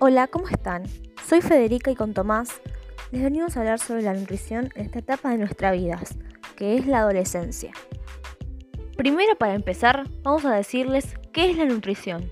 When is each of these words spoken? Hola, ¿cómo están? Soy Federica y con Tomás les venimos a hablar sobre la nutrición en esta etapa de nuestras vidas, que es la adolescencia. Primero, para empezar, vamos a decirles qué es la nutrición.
Hola, 0.00 0.28
¿cómo 0.28 0.48
están? 0.48 0.84
Soy 1.26 1.40
Federica 1.40 1.90
y 1.90 1.96
con 1.96 2.14
Tomás 2.14 2.60
les 3.10 3.20
venimos 3.20 3.56
a 3.56 3.60
hablar 3.60 3.80
sobre 3.80 4.02
la 4.02 4.14
nutrición 4.14 4.70
en 4.76 4.86
esta 4.86 5.00
etapa 5.00 5.30
de 5.30 5.38
nuestras 5.38 5.72
vidas, 5.72 6.16
que 6.54 6.76
es 6.76 6.86
la 6.86 7.00
adolescencia. 7.00 7.72
Primero, 8.96 9.34
para 9.36 9.56
empezar, 9.56 10.04
vamos 10.22 10.44
a 10.44 10.54
decirles 10.54 11.16
qué 11.32 11.50
es 11.50 11.56
la 11.56 11.64
nutrición. 11.64 12.30